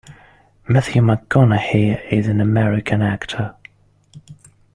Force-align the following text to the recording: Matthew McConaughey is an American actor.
Matthew 0.67 1.03
McConaughey 1.03 2.11
is 2.11 2.27
an 2.27 2.41
American 2.41 3.03
actor. 3.03 3.55